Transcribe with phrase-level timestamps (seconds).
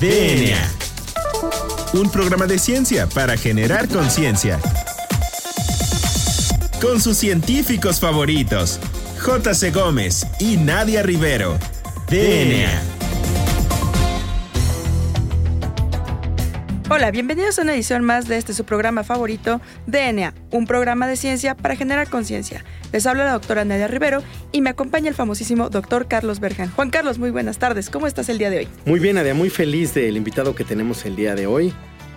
[0.00, 0.56] DNA.
[1.92, 4.60] Un programa de ciencia para generar conciencia.
[6.80, 8.78] Con sus científicos favoritos,
[9.18, 9.72] J.C.
[9.72, 11.58] Gómez y Nadia Rivero.
[12.08, 12.80] DNA.
[16.90, 21.16] Hola, bienvenidos a una edición más de este su programa favorito, DNA, un programa de
[21.16, 22.64] ciencia para generar conciencia.
[22.92, 26.70] Les habla la doctora Nadia Rivero y me acompaña el famosísimo doctor Carlos Berjan.
[26.70, 27.90] Juan Carlos, muy buenas tardes.
[27.90, 28.68] ¿Cómo estás el día de hoy?
[28.86, 31.74] Muy bien, Nadia, muy feliz del invitado que tenemos el día de hoy.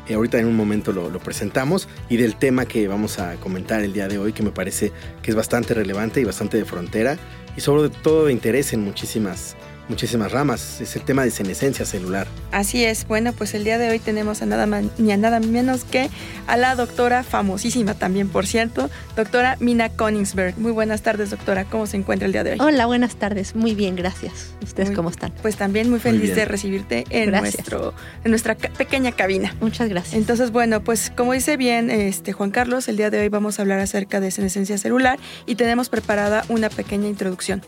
[0.07, 3.83] Eh, ahorita en un momento lo, lo, presentamos y del tema que vamos a comentar
[3.83, 4.91] el día de hoy, que me parece
[5.21, 7.17] que es bastante relevante y bastante de frontera
[7.55, 9.55] y sobre todo de interés en muchísimas
[9.89, 10.81] muchísimas ramas.
[10.81, 12.27] Es el tema de senescencia celular.
[12.51, 13.07] Así es.
[13.07, 16.09] Bueno, pues el día de hoy tenemos a nada más ni a nada menos que
[16.47, 20.57] a la doctora famosísima también, por cierto, doctora Mina Koningsberg.
[20.57, 21.65] Muy buenas tardes, doctora.
[21.65, 22.57] ¿Cómo se encuentra el día de hoy?
[22.59, 23.55] Hola, buenas tardes.
[23.55, 24.53] Muy bien, gracias.
[24.63, 25.31] ¿Ustedes muy, cómo están?
[25.41, 27.93] Pues también muy feliz muy de recibirte en, nuestro,
[28.23, 29.55] en nuestra pequeña cabina.
[29.61, 30.15] Muchas gracias.
[30.15, 33.61] Entonces, bueno, pues como dice bien este Juan Carlos, el día de hoy vamos a
[33.61, 37.61] hablar acerca de senescencia celular y tenemos preparada una pequeña introducción.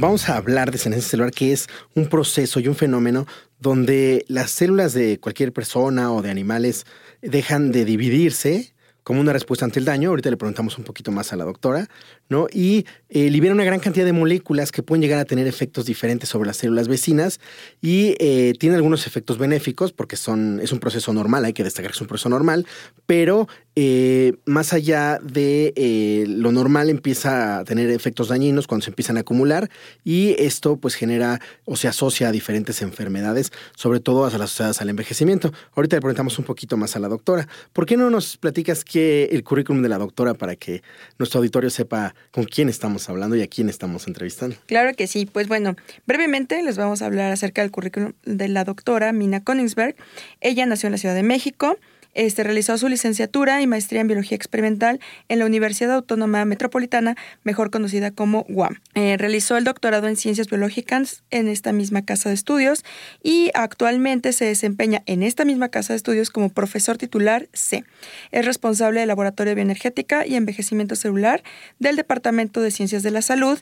[0.00, 3.26] Vamos a hablar de senescencia celular, que es un proceso y un fenómeno
[3.58, 6.86] donde las células de cualquier persona o de animales
[7.20, 10.10] dejan de dividirse como una respuesta ante el daño.
[10.10, 11.88] Ahorita le preguntamos un poquito más a la doctora,
[12.28, 12.46] ¿no?
[12.52, 16.28] Y eh, libera una gran cantidad de moléculas que pueden llegar a tener efectos diferentes
[16.28, 17.40] sobre las células vecinas
[17.80, 21.90] y eh, tiene algunos efectos benéficos porque son, es un proceso normal, hay que destacar
[21.90, 22.66] que es un proceso normal,
[23.06, 29.16] pero eh, más allá de lo normal empieza a tener efectos dañinos cuando se empiezan
[29.16, 29.70] a acumular
[30.04, 34.80] y esto pues genera o se asocia a diferentes enfermedades, sobre todo a las asociadas
[34.80, 35.52] al envejecimiento.
[35.74, 37.48] Ahorita le preguntamos un poquito más a la doctora.
[37.72, 40.82] ¿Por qué no nos platicas qué el currículum de la doctora para que
[41.18, 44.56] nuestro auditorio sepa con quién estamos hablando y a quién estamos entrevistando?
[44.66, 45.26] Claro que sí.
[45.26, 49.94] Pues bueno, brevemente les vamos a hablar acerca del currículum de la doctora Mina Koningsberg.
[50.40, 51.78] Ella nació en la Ciudad de México.
[52.14, 57.70] Este, realizó su licenciatura y maestría en biología experimental en la Universidad Autónoma Metropolitana, mejor
[57.70, 58.80] conocida como UAM.
[58.94, 62.84] Eh, realizó el doctorado en ciencias biológicas en esta misma casa de estudios
[63.22, 67.84] y actualmente se desempeña en esta misma casa de estudios como profesor titular C.
[68.32, 71.42] Es responsable del Laboratorio de Bioenergética y Envejecimiento Celular
[71.78, 73.58] del Departamento de Ciencias de la Salud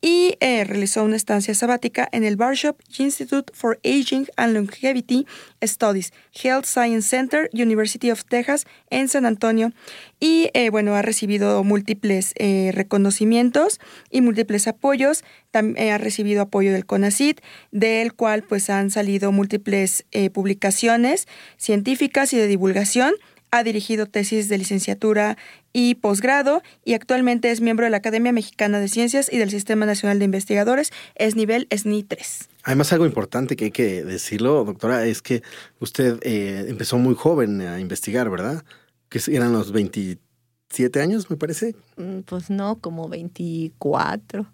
[0.00, 5.26] y eh, realizó una estancia sabática en el Barshop Institute for Aging and Longevity
[5.62, 9.72] Studies, Health Science Center, University of Texas en San Antonio
[10.20, 13.80] y eh, bueno, ha recibido múltiples eh, reconocimientos
[14.10, 15.24] y múltiples apoyos.
[15.50, 17.38] También eh, ha recibido apoyo del CONACID,
[17.70, 21.26] del cual pues han salido múltiples eh, publicaciones
[21.56, 23.14] científicas y de divulgación.
[23.54, 25.36] Ha dirigido tesis de licenciatura
[25.74, 29.84] y posgrado y actualmente es miembro de la Academia Mexicana de Ciencias y del Sistema
[29.84, 32.48] Nacional de Investigadores, es nivel SNI 3.
[32.64, 35.42] Además, algo importante que hay que decirlo, doctora, es que
[35.80, 38.64] usted eh, empezó muy joven a investigar, ¿verdad?
[39.10, 41.76] Que eran los 27 años, me parece.
[42.24, 44.46] Pues no, como 24.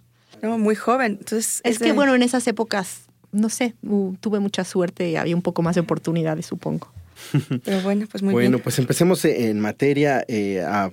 [0.42, 1.18] No, muy joven.
[1.20, 1.86] Entonces, es, es de...
[1.86, 5.62] que bueno, en esas épocas, no sé, uh, tuve mucha suerte y había un poco
[5.62, 6.92] más de oportunidades, supongo.
[7.64, 8.62] Pero bueno, pues muy bueno, bien.
[8.62, 10.90] pues empecemos en materia eh, a,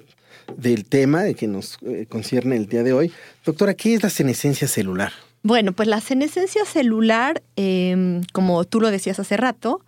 [0.58, 3.12] del tema que nos eh, concierne el día de hoy.
[3.46, 5.12] Doctora, ¿qué es la senescencia celular?
[5.44, 9.82] Bueno, pues la senescencia celular, eh, como tú lo decías hace rato,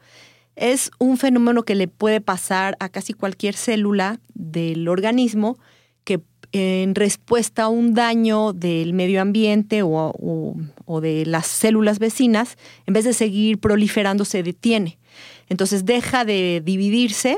[0.56, 5.58] es un fenómeno que le puede pasar a casi cualquier célula del organismo
[6.04, 6.20] que
[6.52, 10.56] en respuesta a un daño del medio ambiente o, o,
[10.86, 14.98] o de las células vecinas, en vez de seguir proliferando, se detiene.
[15.50, 17.38] Entonces deja de dividirse,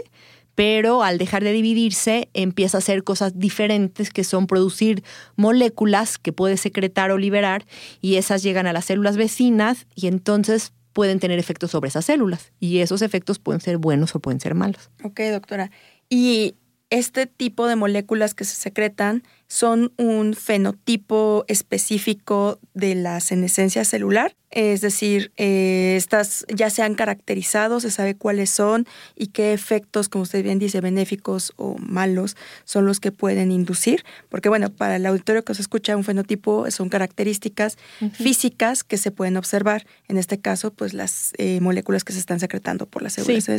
[0.55, 5.03] pero al dejar de dividirse empieza a hacer cosas diferentes que son producir
[5.35, 7.65] moléculas que puede secretar o liberar
[8.01, 12.51] y esas llegan a las células vecinas y entonces pueden tener efectos sobre esas células
[12.59, 14.89] y esos efectos pueden ser buenos o pueden ser malos.
[15.03, 15.71] Ok, doctora.
[16.09, 16.55] Y
[16.89, 24.35] este tipo de moléculas que se secretan son un fenotipo específico de la senescencia celular,
[24.51, 30.09] es decir, eh, estas ya se han caracterizado, se sabe cuáles son y qué efectos,
[30.09, 32.35] como usted bien dice, benéficos o malos
[32.65, 36.69] son los que pueden inducir, porque bueno, para el auditorio que se escucha, un fenotipo
[36.71, 38.11] son características uh -huh.
[38.11, 42.39] físicas que se pueden observar, en este caso, pues las eh, moléculas que se están
[42.39, 43.51] secretando por las células sí.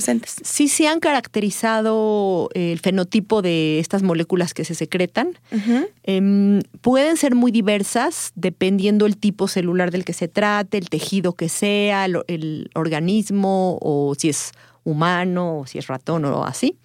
[0.43, 5.29] Sí, sí han caracterizado el fenotipo de estas moléculas que se secretan.
[5.53, 5.89] Uh -huh.
[6.05, 11.35] Eh, pueden ser muy diversas dependiendo el tipo celular del que se trate, el tejido
[11.35, 14.53] que sea, el, el organismo o si es
[14.85, 16.77] humano o si es ratón o así.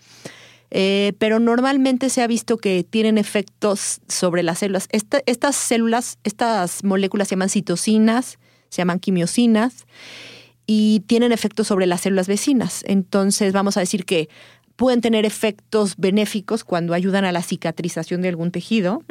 [0.71, 4.87] Eh, pero normalmente se ha visto que tienen efectos sobre las células.
[4.91, 8.39] Esta, estas células, estas moléculas se llaman citocinas,
[8.69, 9.85] se llaman quimiosinas
[10.67, 12.83] y tienen efectos sobre las células vecinas.
[12.87, 14.27] Entonces vamos a decir que
[14.75, 19.01] pueden tener efectos benéficos cuando ayudan a la cicatrización de algún tejido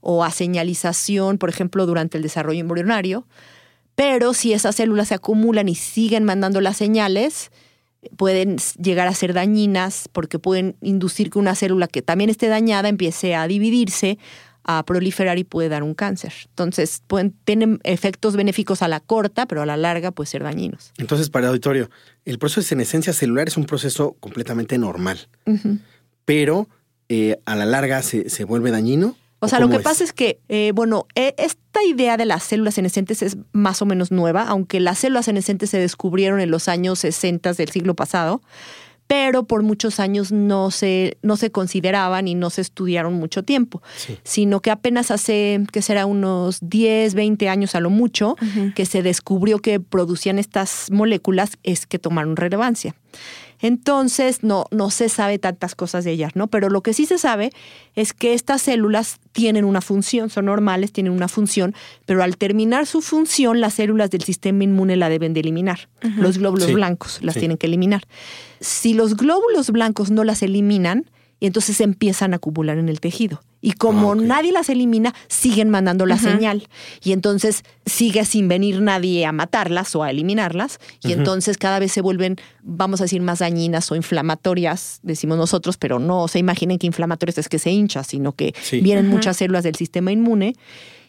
[0.00, 3.24] o a señalización, por ejemplo, durante el desarrollo embrionario.
[3.98, 7.50] Pero si esas células se acumulan y siguen mandando las señales,
[8.16, 12.88] pueden llegar a ser dañinas porque pueden inducir que una célula que también esté dañada
[12.88, 14.16] empiece a dividirse,
[14.62, 16.32] a proliferar y puede dar un cáncer.
[16.50, 20.92] Entonces, pueden, tienen efectos benéficos a la corta, pero a la larga puede ser dañinos.
[20.96, 21.90] Entonces, para el auditorio,
[22.24, 25.26] el proceso de senescencia celular es un proceso completamente normal,
[26.24, 26.68] pero
[27.08, 29.16] eh, a la larga se, se vuelve dañino.
[29.40, 32.74] O sea, lo que pasa es que, eh, bueno, e, esta idea de las células
[32.74, 36.98] senescentes es más o menos nueva, aunque las células senescentes se descubrieron en los años
[37.00, 38.42] 60 del siglo pasado,
[39.06, 43.82] pero por muchos años no se, no se consideraban y no se estudiaron mucho tiempo,
[44.22, 48.36] sino que apenas hace, que será unos 10, 20 años a lo mucho,
[48.74, 52.94] que se descubrió que producían estas moléculas, es que tomaron relevancia.
[53.60, 56.46] Entonces, no, no se sabe tantas cosas de ellas, ¿no?
[56.46, 57.50] Pero lo que sí se sabe
[57.94, 61.74] es que estas células tienen una función, son normales, tienen una función,
[62.06, 65.88] pero al terminar su función, las células del sistema inmune la deben de eliminar.
[66.16, 68.02] Los glóbulos blancos las tienen que eliminar.
[68.60, 73.00] Si los glóbulos blancos no las eliminan, y entonces se empiezan a acumular en el
[73.00, 73.40] tejido.
[73.60, 76.68] Y como ah, nadie las elimina, siguen mandando la señal.
[77.02, 80.78] Y entonces sigue sin venir nadie a matarlas o a eliminarlas.
[81.02, 85.76] Y entonces cada vez se vuelven, vamos a decir, más dañinas o inflamatorias, decimos nosotros,
[85.76, 89.64] pero no se imaginen que inflamatorias es que se hincha, sino que vienen muchas células
[89.64, 90.54] del sistema inmune.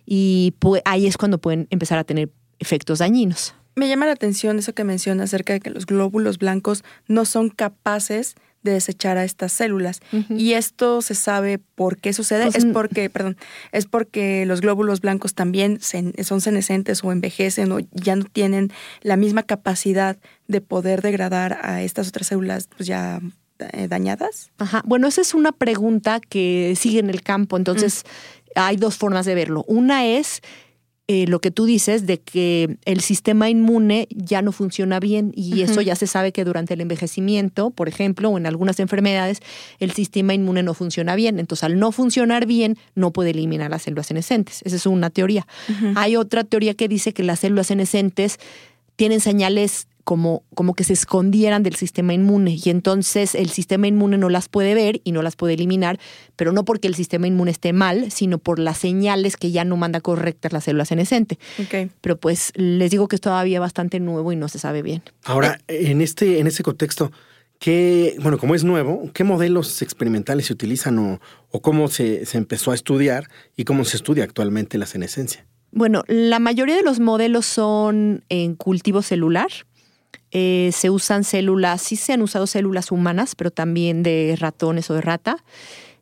[0.05, 0.55] Y
[0.85, 3.53] ahí es cuando pueden empezar a tener efectos dañinos.
[3.75, 7.49] Me llama la atención eso que menciona acerca de que los glóbulos blancos no son
[7.49, 10.01] capaces de desechar a estas células.
[10.29, 12.43] Y esto se sabe por qué sucede.
[12.43, 13.37] Pues, es porque, perdón,
[13.71, 18.71] es porque los glóbulos blancos también son senescentes o envejecen o ya no tienen
[19.01, 20.17] la misma capacidad
[20.47, 23.21] de poder degradar a estas otras células pues ya
[23.59, 24.51] eh, dañadas.
[24.57, 24.81] Ajá.
[24.85, 27.57] Bueno, esa es una pregunta que sigue en el campo.
[27.57, 28.03] Entonces,
[28.55, 29.63] hay dos formas de verlo.
[29.67, 30.41] Una es
[31.11, 35.61] eh, lo que tú dices de que el sistema inmune ya no funciona bien y
[35.61, 39.39] eso ya se sabe que durante el envejecimiento, por ejemplo, o en algunas enfermedades,
[39.79, 41.39] el sistema inmune no funciona bien.
[41.39, 44.61] Entonces, al no funcionar bien, no puede eliminar las células senescentes.
[44.65, 45.47] Esa es una teoría.
[45.95, 48.37] Hay otra teoría que dice que las células senescentes
[48.95, 54.17] tienen señales como, como que se escondieran del sistema inmune y entonces el sistema inmune
[54.17, 55.99] no las puede ver y no las puede eliminar,
[56.35, 59.77] pero no porque el sistema inmune esté mal, sino por las señales que ya no
[59.77, 61.37] manda correctas la célula senescente.
[62.01, 65.03] Pero pues les digo que es todavía bastante nuevo y no se sabe bien.
[65.25, 67.11] Ahora, en este, en ese contexto,
[67.59, 71.19] ¿qué, bueno, como es nuevo, qué modelos experimentales se utilizan o,
[71.51, 75.45] o cómo se, se empezó a estudiar y cómo se estudia actualmente la senescencia?
[75.71, 79.49] Bueno, la mayoría de los modelos son en cultivo celular,
[80.31, 84.93] eh, se usan células, sí se han usado células humanas, pero también de ratones o
[84.93, 85.37] de rata.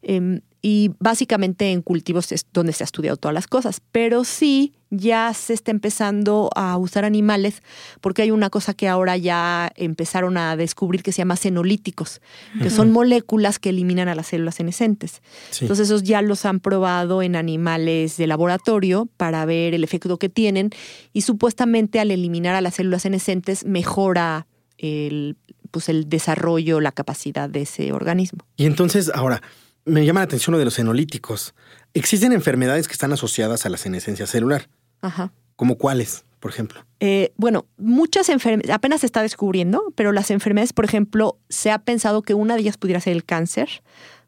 [0.01, 4.73] Em, y básicamente en cultivos es donde se ha estudiado todas las cosas, pero sí
[4.89, 7.61] ya se está empezando a usar animales
[7.99, 12.21] porque hay una cosa que ahora ya empezaron a descubrir que se llama senolíticos,
[12.61, 15.21] que son moléculas que eliminan a las células senescentes.
[15.59, 20.29] Entonces esos ya los han probado en animales de laboratorio para ver el efecto que
[20.29, 20.69] tienen
[21.11, 25.37] y supuestamente al eliminar a las células senescentes mejora el,
[25.71, 28.39] pues el desarrollo, la capacidad de ese organismo.
[28.55, 29.41] Y entonces ahora
[29.87, 31.55] me llama la atención lo de los senolíticos.
[31.93, 34.69] Existen enfermedades que están asociadas a la senescencia celular.
[35.01, 35.31] Ajá.
[35.55, 36.85] ¿Como cuáles, por ejemplo?
[36.99, 41.79] Eh, bueno, muchas enfermedades, apenas se está descubriendo, pero las enfermedades, por ejemplo, se ha
[41.79, 43.81] pensado que una de ellas pudiera ser el cáncer,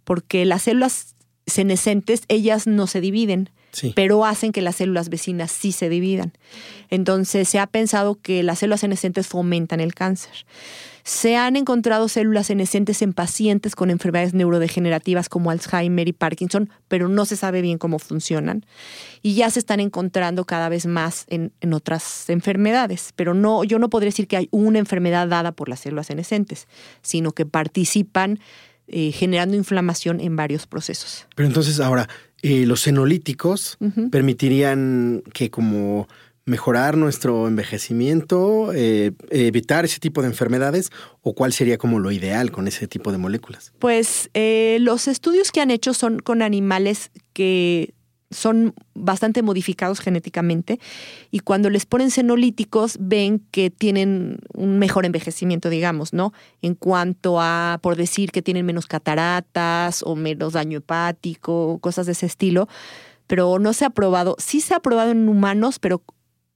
[0.03, 3.49] porque las células senescentes, ellas no se dividen,
[3.95, 6.33] pero hacen que las células vecinas sí se dividan.
[6.89, 10.45] Entonces, se ha pensado que las células senescentes fomentan el cáncer.
[11.09, 17.09] Se han encontrado células senescentes en pacientes con enfermedades neurodegenerativas como Alzheimer y Parkinson, pero
[17.09, 18.63] no se sabe bien cómo funcionan.
[19.23, 23.11] Y ya se están encontrando cada vez más en, otras enfermedades.
[23.15, 26.67] Pero no, yo no podría decir que hay una enfermedad dada por las células senescentes,
[27.01, 28.39] sino que participan
[28.87, 31.25] eh, generando inflamación en varios procesos.
[31.33, 32.07] Pero entonces ahora,
[32.43, 33.79] eh, los senolíticos
[34.11, 36.07] permitirían que como
[36.49, 40.89] mejorar nuestro envejecimiento, eh, evitar ese tipo de enfermedades
[41.21, 43.71] o cuál sería como lo ideal con ese tipo de moléculas?
[43.79, 47.93] Pues eh, los estudios que han hecho son con animales que
[48.31, 50.79] son bastante modificados genéticamente
[51.31, 56.33] y cuando les ponen senolíticos ven que tienen un mejor envejecimiento, digamos, ¿no?
[56.61, 62.11] En cuanto a, por decir, que tienen menos cataratas o menos daño hepático, cosas de
[62.11, 62.67] ese estilo,
[63.25, 66.03] pero no se ha probado, sí se ha probado en humanos, pero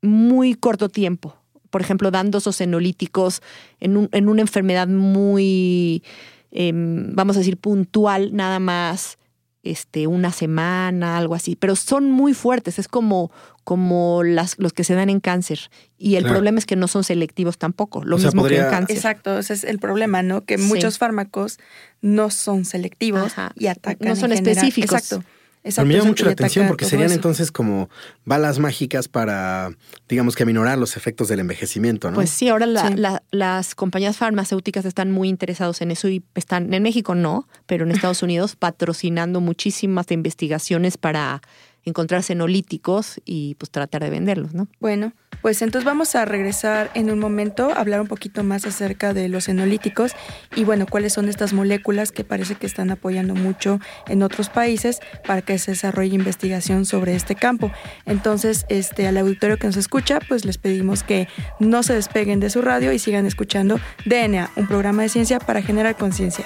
[0.03, 1.36] muy corto tiempo.
[1.72, 3.41] Por ejemplo, dando esos senolíticos
[3.79, 6.03] en, un- en una enfermedad muy,
[6.51, 9.17] em, vamos a decir, puntual, nada más
[9.63, 11.55] este, una semana, algo así.
[11.55, 13.31] Pero son muy fuertes, es como,
[13.63, 15.72] como las, los que se dan en cáncer.
[15.98, 16.36] Y el Claro.
[16.36, 18.98] problema es que no son selectivos tampoco, lo O sea, mismo que en cáncer.
[18.98, 20.41] Exacto, ese es el problema, ¿no?
[20.43, 20.65] Que Sí.
[20.65, 21.60] muchos fármacos
[22.01, 23.53] no son selectivos Ajá.
[23.55, 24.05] y atacan.
[24.07, 24.91] No son en específicos.
[25.00, 25.24] Exacto.
[25.63, 27.15] Pero me llama mucho la atención porque serían eso.
[27.15, 27.89] entonces como
[28.25, 29.72] balas mágicas para,
[30.10, 32.15] digamos que aminorar los efectos del envejecimiento, ¿no?
[32.15, 32.96] Pues sí, ahora la- Sí.
[32.98, 37.86] la- las compañías farmacéuticas están muy interesados en eso y están, en México no, pero
[37.86, 41.41] en Estados Unidos patrocinando muchísimas investigaciones para
[41.85, 44.67] encontrar senolíticos y pues tratar de venderlos, ¿no?
[44.79, 49.13] Bueno, pues entonces vamos a regresar en un momento a hablar un poquito más acerca
[49.13, 50.13] de los enolíticos
[50.55, 54.99] y bueno, cuáles son estas moléculas que parece que están apoyando mucho en otros países
[55.25, 57.71] para que se desarrolle investigación sobre este campo.
[58.05, 61.27] Entonces, este al auditorio que nos escucha, pues les pedimos que
[61.59, 65.61] no se despeguen de su radio y sigan escuchando DNA, un programa de ciencia para
[65.61, 66.45] generar conciencia.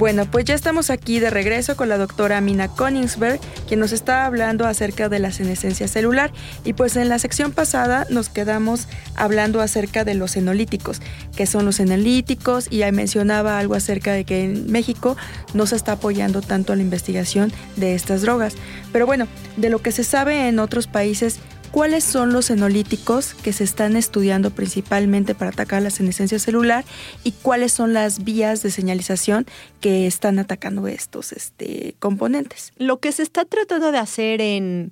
[0.00, 3.38] Bueno, pues ya estamos aquí de regreso con la doctora Mina Koningsberg,
[3.68, 6.32] quien nos está hablando acerca de la senescencia celular.
[6.64, 11.02] Y pues en la sección pasada nos quedamos hablando acerca de los senolíticos,
[11.36, 15.18] que son los senolíticos, y ahí mencionaba algo acerca de que en México
[15.52, 18.54] no se está apoyando tanto la investigación de estas drogas.
[18.94, 19.28] Pero bueno,
[19.58, 21.40] de lo que se sabe en otros países,
[21.70, 26.84] ¿Cuáles son los senolíticos que se están estudiando principalmente para atacar la senescencia celular
[27.22, 29.46] y cuáles son las vías de señalización
[29.80, 32.72] que están atacando estos este, componentes?
[32.76, 34.90] Lo que se está tratando de hacer en,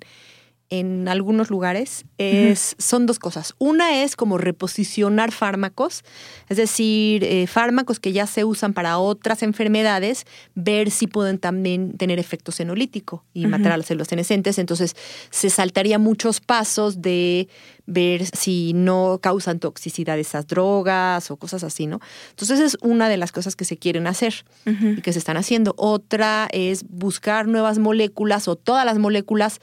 [0.71, 3.55] en algunos lugares es, son dos cosas.
[3.59, 6.05] Una es como reposicionar fármacos,
[6.49, 11.97] es decir, eh, fármacos que ya se usan para otras enfermedades, ver si pueden también
[11.97, 14.59] tener efecto senolítico y matar a las células senescentes.
[14.59, 14.95] Entonces,
[15.31, 17.49] se saltaría muchos pasos de
[17.87, 22.01] ver si no causan toxicidad esas drogas o cosas así, ¿no?
[22.31, 25.75] Entonces, es una de las cosas que se quieren hacer y que se están haciendo.
[25.79, 29.61] Otra es buscar nuevas moléculas o todas las moléculas.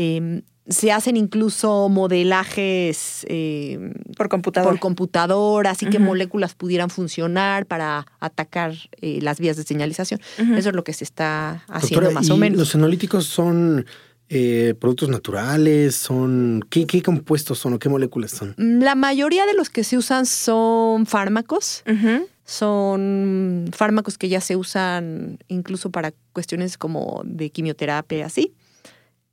[0.00, 4.70] Eh, se hacen incluso modelajes eh, Por computadora.
[4.70, 10.20] por computadora, así que moléculas pudieran funcionar para atacar eh, las vías de señalización.
[10.38, 12.58] Eso es lo que se está haciendo Doctora, más ¿y o menos.
[12.58, 13.84] ¿Los senolíticos son
[14.28, 15.96] eh, productos naturales?
[15.96, 18.54] ¿Son ¿qué, qué compuestos son o qué moléculas son?
[18.56, 21.82] La mayoría de los que se usan son fármacos.
[22.44, 28.52] Son fármacos que ya se usan incluso para cuestiones como de quimioterapia, así.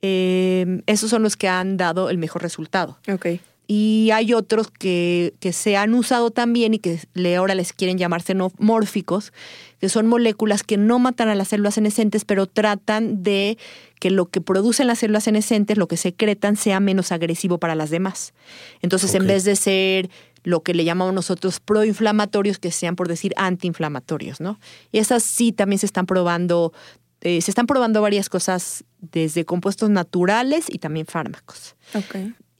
[0.02, 2.98] Eh, esos son los que han dado el mejor resultado.
[3.10, 3.26] Ok.
[3.70, 7.98] Y hay otros que, que se han usado también y que le, ahora les quieren
[7.98, 9.34] llamar xenomórficos,
[9.78, 13.58] que son moléculas que no matan a las células senescentes, pero tratan de
[14.00, 17.90] que lo que producen las células senescentes, lo que secretan, sea menos agresivo para las
[17.90, 18.32] demás.
[18.80, 20.08] Entonces, en vez de ser
[20.44, 24.58] lo que le llamamos nosotros proinflamatorios, que sean, por decir, antiinflamatorios, ¿no?
[24.92, 26.72] Y esas sí también se están probando,
[27.20, 31.74] eh, se están probando varias cosas desde compuestos naturales y también fármacos.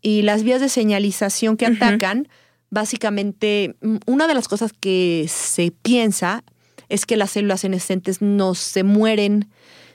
[0.02, 2.28] Y las vías de señalización que atacan,
[2.70, 6.44] básicamente, mm, una de las cosas que se piensa
[6.88, 9.48] es que las células senescentes no se mueren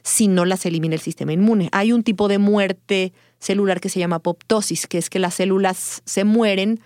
[0.03, 1.69] si no las elimina el sistema inmune.
[1.71, 6.01] Hay un tipo de muerte celular que se llama apoptosis, que es que las células
[6.05, 6.79] se mueren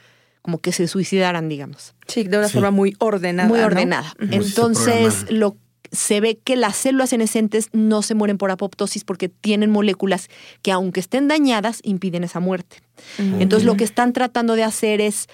[0.44, 2.54] como que se suicidaran, digamos Sí, de una Sí.
[2.54, 3.50] forma muy ordenada.
[3.50, 4.14] muy ordenada.
[4.32, 5.58] Entonces, lo
[5.92, 10.30] se ve que las células senescentes no se mueren por apoptosis porque tienen moléculas
[10.62, 12.78] que aunque estén dañadas impiden esa muerte.
[13.20, 13.38] Ujú.
[13.42, 15.28] Entonces, lo que están tratando de hacer es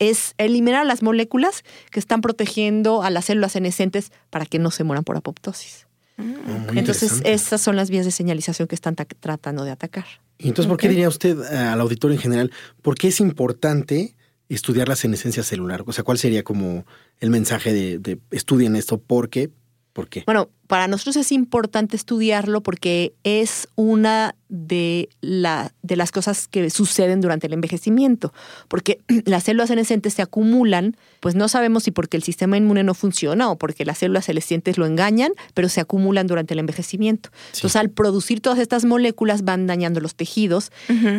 [0.00, 4.84] es eliminar las moléculas que están protegiendo a las células senescentes para que no se
[4.84, 5.88] mueran por apoptosis.
[6.18, 10.04] Oh, muy Entonces, esas son las vías de señalización que están ta- tratando de atacar.
[10.38, 14.14] Y entonces, ¿por qué diría usted eh, al auditorio en general, por qué es importante
[14.48, 15.82] estudiar la senescencia celular?
[15.86, 16.86] O sea, ¿cuál sería como
[17.18, 18.98] el mensaje de, de estudien esto?
[18.98, 19.50] ¿Por qué?
[19.92, 20.22] ¿Por qué?
[20.26, 26.68] Bueno, para nosotros es importante estudiarlo porque es una de, la, de las cosas que
[26.70, 28.32] suceden durante el envejecimiento,
[28.68, 32.94] porque las células senescentes se acumulan, pues no sabemos si porque el sistema inmune no
[32.94, 37.30] funciona o porque las células senescentes lo engañan, pero se acumulan durante el envejecimiento.
[37.54, 40.70] Entonces, al producir todas estas moléculas van dañando los tejidos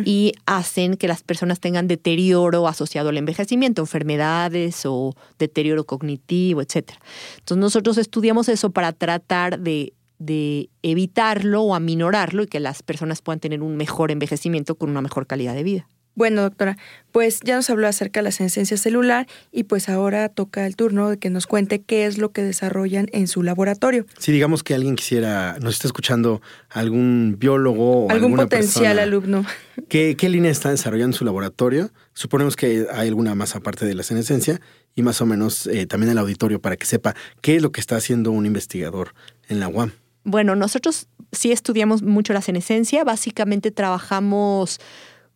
[0.04, 6.92] y hacen que las personas tengan deterioro asociado al envejecimiento, enfermedades o deterioro cognitivo, etc.
[7.38, 13.22] Entonces, nosotros estudiamos eso para tratar de de evitarlo o aminorarlo y que las personas
[13.22, 15.88] puedan tener un mejor envejecimiento con una mejor calidad de vida.
[16.14, 16.76] Bueno, doctora,
[17.12, 21.08] pues ya nos habló acerca de la senescencia celular y pues ahora toca el turno
[21.08, 24.04] de que nos cuente qué es lo que desarrollan en su laboratorio.
[24.18, 29.46] Si digamos que alguien quisiera, nos está escuchando algún biólogo o algún potencial alumno.
[29.88, 31.90] ¿qué, ¿Qué línea está desarrollando en su laboratorio?
[32.12, 34.60] Suponemos que hay alguna más aparte de la senescencia
[34.94, 37.80] y más o menos eh, también el auditorio para que sepa qué es lo que
[37.80, 39.14] está haciendo un investigador
[39.48, 39.92] en la UAM.
[40.24, 43.04] Bueno, nosotros sí estudiamos mucho la senescencia.
[43.04, 44.78] Básicamente trabajamos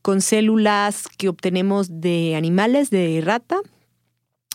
[0.03, 3.61] con células que obtenemos de animales, de rata,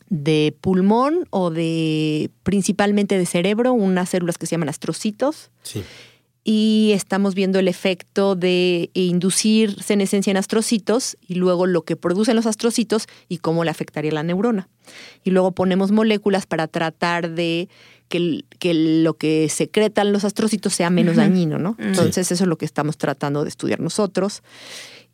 [0.10, 5.50] de pulmón o de principalmente de cerebro, unas células que se llaman astrocitos.
[5.64, 5.84] Sí.
[6.44, 12.36] Y estamos viendo el efecto de inducir senescencia en astrocitos y luego lo que producen
[12.36, 14.70] los astrocitos y cómo le afectaría la neurona.
[15.24, 17.70] Y luego ponemos moléculas para tratar de
[18.10, 21.76] que, lo que secretan los astrocitos sea menos dañino, ¿no?
[21.78, 24.42] Entonces eso es lo que estamos tratando de estudiar nosotros.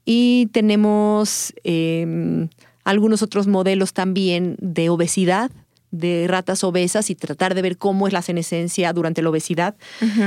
[0.06, 2.48] Y tenemos em,
[2.84, 5.52] algunos otros modelos también de obesidad,
[5.98, 9.76] de ratas obesas y tratar de ver cómo es la senescencia durante la obesidad,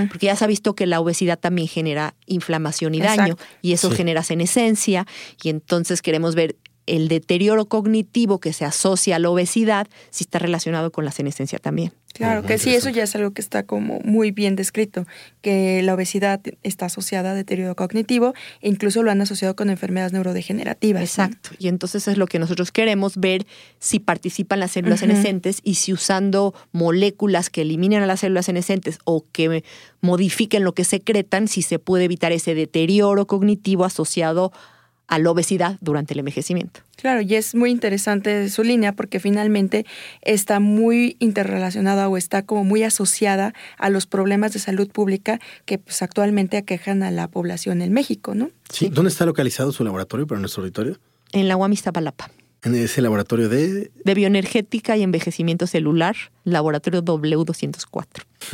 [0.09, 3.91] porque ya se ha visto que la obesidad también genera inflamación y daño y eso
[3.91, 5.07] genera senescencia
[5.43, 6.57] y entonces queremos ver
[6.97, 11.59] el deterioro cognitivo que se asocia a la obesidad si está relacionado con la senescencia
[11.59, 11.93] también.
[12.15, 15.07] Claro, que sí, eso ya es algo que está como muy bien descrito,
[15.41, 20.13] que la obesidad está asociada a deterioro cognitivo e incluso lo han asociado con enfermedades
[20.13, 21.03] neurodegenerativas.
[21.03, 23.47] Exacto, y entonces es lo que nosotros queremos ver
[23.79, 28.99] si participan las células senescentes y si usando moléculas que eliminen a las células senescentes
[29.05, 29.63] o que
[30.01, 34.78] modifiquen lo que secretan, si se puede evitar ese deterioro cognitivo asociado a
[35.09, 36.81] a la obesidad durante el envejecimiento.
[36.97, 39.87] Claro, y es muy interesante su línea porque finalmente
[40.23, 45.79] está muy interrelacionada o está como muy asociada a los problemas de salud pública que
[45.79, 48.51] pues, actualmente aquejan a la población en México, ¿no?
[48.71, 48.91] Sí.
[48.91, 50.99] ¿Dónde está localizado su laboratorio para nuestro auditorio?
[51.33, 52.31] En la UAM Iztapalapa.
[52.65, 53.93] En ese laboratorio de...
[54.05, 58.07] De bioenergética y envejecimiento celular, laboratorio W204.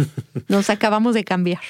[0.49, 1.61] Nos acabamos de cambiar.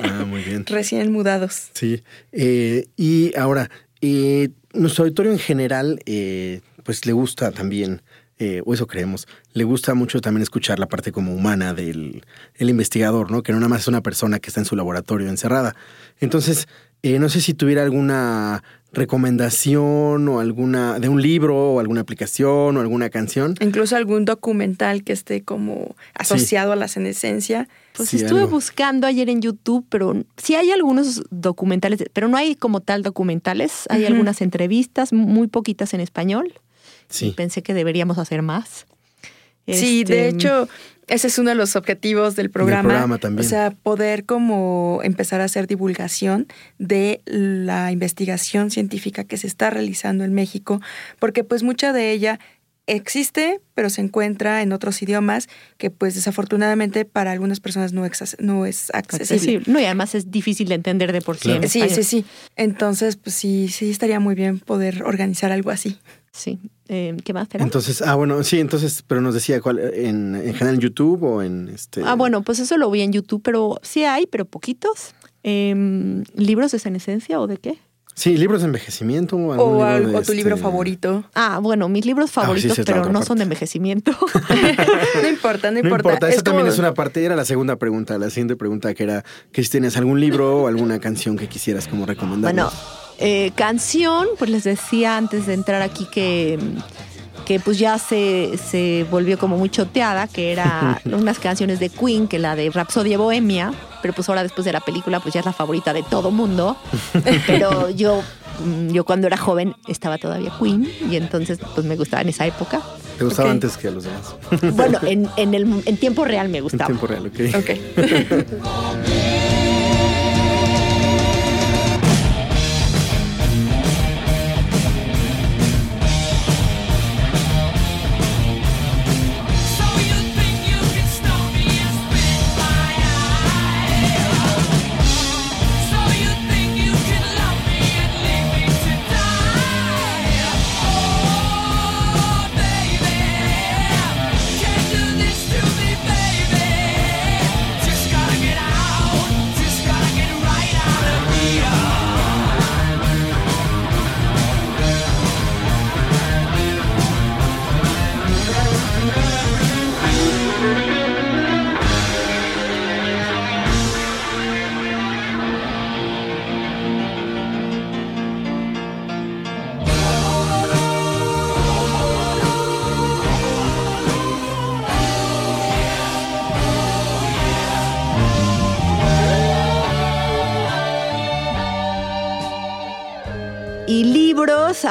[0.00, 0.64] Ah, muy bien.
[0.66, 1.70] Recién mudados.
[1.74, 2.02] Sí.
[2.30, 3.68] Eh, y ahora,
[4.02, 8.02] eh, nuestro auditorio en general, eh, pues le gusta también,
[8.38, 12.24] eh, o eso creemos, le gusta mucho también escuchar la parte como humana del
[12.56, 13.42] el investigador, ¿no?
[13.42, 15.76] Que no nada más es una persona que está en su laboratorio encerrada.
[16.18, 16.66] Entonces,
[17.04, 18.62] no sé si tuviera alguna
[18.92, 23.54] recomendación o alguna de un libro o alguna aplicación o alguna canción.
[23.60, 27.68] Incluso algún documental que esté como asociado a la senescencia.
[27.94, 32.80] Pues estuve buscando ayer en YouTube, pero sí hay algunos documentales, pero no hay como
[32.80, 33.86] tal documentales.
[33.88, 36.52] Hay algunas entrevistas, muy poquitas en español.
[37.08, 37.34] Sí.
[37.36, 38.86] pensé que deberíamos hacer más.
[39.66, 40.68] Sí, de este, hecho,
[41.08, 42.88] ese es uno de los objetivos del programa.
[42.88, 43.46] programa también.
[43.46, 46.46] O sea, poder como empezar a hacer divulgación
[46.78, 50.80] de la investigación científica que se está realizando en México,
[51.18, 52.40] porque pues mucha de ella
[52.86, 55.48] existe, pero se encuentra en otros idiomas
[55.78, 58.02] que pues desafortunadamente para algunas personas no,
[58.38, 59.62] no es accesible.
[59.66, 61.58] No, y además es difícil de entender de por sí.
[61.68, 62.24] Sí, sí, sí.
[62.56, 65.98] Entonces, pues sí, sí estaría muy bien poder organizar algo así.
[66.32, 66.58] Sí.
[66.94, 67.48] Eh, ¿Qué más?
[67.54, 71.42] Entonces, ah, bueno, sí, entonces, pero nos decía cuál, en, en general en YouTube o
[71.42, 72.02] en este.
[72.04, 75.14] Ah, bueno, pues eso lo vi en YouTube, pero sí hay, pero poquitos.
[75.42, 77.78] Em, ¿Libros de senescencia o de qué?
[78.14, 79.36] Sí, libros de envejecimiento.
[79.36, 81.24] O, o tu libro este favorito.
[81.34, 84.12] Ah, bueno, mis libros ah, favoritos, pero no son de envejecimiento.
[85.22, 86.08] no importa, no importa.
[86.10, 89.04] No importa, esa también es una parte, era la segunda pregunta, la siguiente pregunta que
[89.04, 92.52] era que si tienes algún libro o alguna canción que quisieras como recomendar.
[92.52, 92.70] Bueno,
[93.22, 96.58] eh, canción, pues les decía antes de entrar aquí que
[97.44, 102.28] que pues ya se, se volvió como muy choteada, que era unas canciones de Queen,
[102.28, 105.46] que la de Rhapsodia Bohemia, pero pues ahora después de la película pues ya es
[105.46, 106.76] la favorita de todo mundo.
[107.46, 108.22] Pero yo,
[108.64, 112.46] mm, yo cuando era joven estaba todavía Queen y entonces pues me gustaba en esa
[112.46, 112.80] época.
[113.18, 114.34] ¿Te gustaba antes que a los demás?
[114.74, 116.90] Bueno, en, en, el, en tiempo real me gustaba.
[116.90, 117.40] En tiempo real, ok.
[117.56, 117.70] Ok.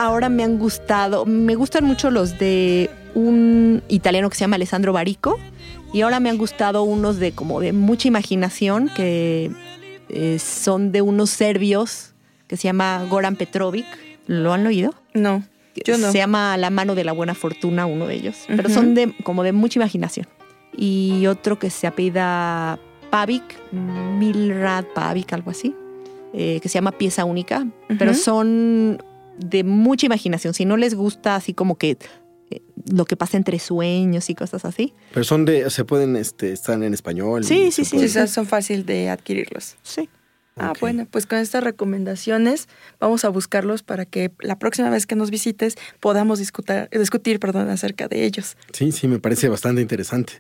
[0.02, 4.94] Ahora me han gustado, me gustan mucho los de un italiano que se llama Alessandro
[4.94, 5.40] Barico.
[5.94, 9.52] Y ahora me han gustado unos de como de mucha imaginación, que
[10.10, 12.14] eh, son de unos serbios,
[12.48, 13.86] que se llama Goran Petrovic.
[14.26, 14.96] ¿Lo han oído?
[15.14, 15.44] No,
[15.86, 16.12] yo no.
[16.12, 18.38] Se llama La mano de la buena fortuna, uno de ellos.
[18.48, 20.28] Pero son de como de mucha imaginación.
[20.76, 25.76] Y otro que se apellida Pavic, Milrad Pavic, algo así,
[26.34, 27.68] eh, que se llama Pieza Única.
[28.00, 29.04] Pero son
[29.38, 30.54] de mucha imaginación.
[30.54, 31.98] Si no les gusta así como que
[32.50, 34.94] eh, lo que pasa entre sueños y cosas así.
[35.14, 37.44] Pero son de, se pueden este, estar en español.
[37.44, 39.76] Sí, sí, sí, pueden- son fácil de adquirirlos.
[39.84, 40.10] Sí.
[40.58, 42.68] Ah, bueno, pues con estas recomendaciones
[43.00, 47.70] vamos a buscarlos para que la próxima vez que nos visites podamos discutir, discutir perdón,
[47.70, 48.58] acerca de ellos.
[48.74, 50.34] Sí, sí, me parece bastante interesante.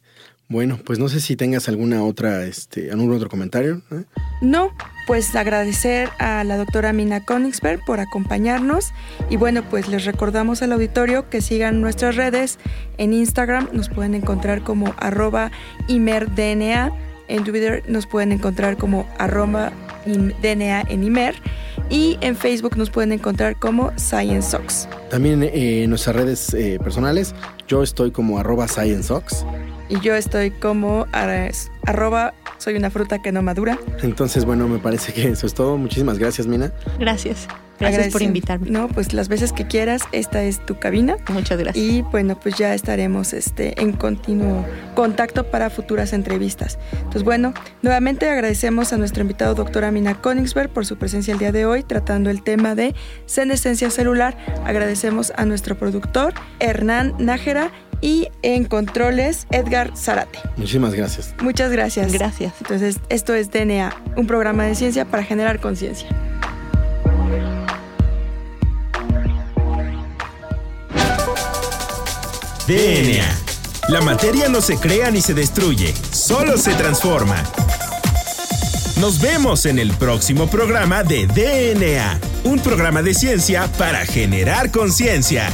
[0.51, 3.81] Bueno, pues no sé si tengas alguna otra, este, algún otro comentario.
[3.89, 4.03] ¿eh?
[4.41, 4.75] No,
[5.07, 8.91] pues agradecer a la doctora Mina Konigsberg por acompañarnos
[9.29, 12.59] y bueno, pues les recordamos al auditorio que sigan nuestras redes.
[12.97, 15.51] En Instagram nos pueden encontrar como arroba
[15.87, 16.91] imerdna,
[17.29, 19.71] en Twitter nos pueden encontrar como arroba
[20.05, 21.35] DNA en Imer
[21.89, 24.89] y en Facebook nos pueden encontrar como ScienceSox.
[25.09, 27.33] También eh, en nuestras redes eh, personales,
[27.69, 29.45] yo estoy como arroba scienceox.
[29.91, 31.51] Y yo estoy como ar-
[31.85, 33.77] arroba soy una fruta que no madura.
[34.03, 35.77] Entonces, bueno, me parece que eso es todo.
[35.77, 36.71] Muchísimas gracias, Mina.
[36.99, 37.47] Gracias.
[37.79, 38.69] Gracias por invitarme.
[38.69, 41.15] No, pues las veces que quieras, esta es tu cabina.
[41.29, 41.83] Muchas gracias.
[41.83, 46.77] Y bueno, pues ya estaremos este, en continuo contacto para futuras entrevistas.
[46.93, 51.51] Entonces, bueno, nuevamente agradecemos a nuestro invitado, doctora Mina Konigsberg, por su presencia el día
[51.51, 52.93] de hoy tratando el tema de
[53.25, 54.37] senescencia celular.
[54.63, 60.39] Agradecemos a nuestro productor, Hernán Nájera, y en controles, Edgar Zarate.
[60.57, 61.33] Muchísimas gracias.
[61.41, 62.11] Muchas gracias.
[62.11, 62.53] Gracias.
[62.61, 66.07] Entonces, esto es DNA, un programa de ciencia para generar conciencia.
[72.67, 73.41] DNA.
[73.89, 77.43] La materia no se crea ni se destruye, solo se transforma.
[78.99, 85.49] Nos vemos en el próximo programa de DNA, un programa de ciencia para generar conciencia.